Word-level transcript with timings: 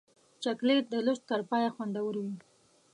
چاکلېټ 0.43 0.83
د 0.89 0.95
لوست 1.05 1.23
تر 1.29 1.41
پایه 1.49 1.69
خوندور 1.75 2.13
وي. 2.23 2.35